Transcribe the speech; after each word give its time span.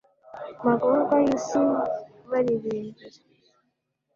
magorwa 0.65 1.15
y'isi, 1.25 1.61
baririmbira 2.29 3.17